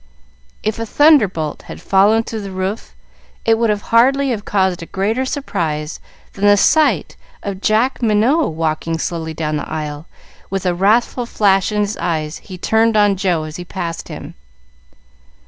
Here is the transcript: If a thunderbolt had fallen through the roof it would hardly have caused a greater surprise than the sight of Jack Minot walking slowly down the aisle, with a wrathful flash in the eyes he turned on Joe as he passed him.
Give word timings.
If 0.63 0.79
a 0.79 0.85
thunderbolt 0.87 1.61
had 1.67 1.79
fallen 1.79 2.23
through 2.23 2.41
the 2.41 2.49
roof 2.49 2.95
it 3.45 3.59
would 3.59 3.69
hardly 3.69 4.31
have 4.31 4.45
caused 4.45 4.81
a 4.81 4.87
greater 4.87 5.25
surprise 5.25 5.99
than 6.33 6.45
the 6.47 6.57
sight 6.57 7.15
of 7.43 7.61
Jack 7.61 8.01
Minot 8.01 8.53
walking 8.53 8.97
slowly 8.97 9.35
down 9.35 9.57
the 9.57 9.69
aisle, 9.71 10.07
with 10.49 10.65
a 10.65 10.73
wrathful 10.73 11.27
flash 11.27 11.71
in 11.71 11.83
the 11.83 11.97
eyes 12.01 12.37
he 12.39 12.57
turned 12.57 12.97
on 12.97 13.15
Joe 13.15 13.43
as 13.43 13.57
he 13.57 13.63
passed 13.63 14.07
him. 14.07 14.33